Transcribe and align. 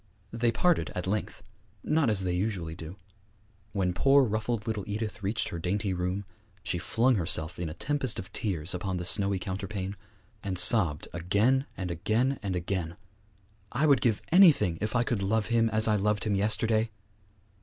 They 0.33 0.51
parted 0.51 0.89
at 0.95 1.05
length 1.05 1.43
not 1.83 2.09
as 2.09 2.23
they 2.23 2.33
usually 2.33 2.73
do. 2.73 2.95
When 3.71 3.93
poor 3.93 4.23
ruffled 4.25 4.65
little 4.65 4.83
Edith 4.87 5.21
reached 5.21 5.49
her 5.49 5.59
dainty 5.59 5.93
room, 5.93 6.25
she 6.63 6.79
flung 6.79 7.17
herself 7.17 7.59
in 7.59 7.69
a 7.69 7.75
tempest 7.75 8.17
of 8.17 8.33
tears 8.33 8.73
upon 8.73 8.97
the 8.97 9.05
snowy 9.05 9.37
counterpane, 9.37 9.95
and 10.41 10.57
sobbed 10.57 11.07
again 11.13 11.67
and 11.77 11.91
again 11.91 12.39
and 12.41 12.55
again, 12.55 12.95
'I 13.73 13.85
would 13.85 14.01
give 14.01 14.23
anything 14.31 14.79
if 14.81 14.95
I 14.95 15.03
could 15.03 15.21
love 15.21 15.45
him 15.53 15.69
as 15.69 15.87
I 15.87 15.97
loved 15.97 16.23
him 16.23 16.33
yesterday!' 16.33 16.89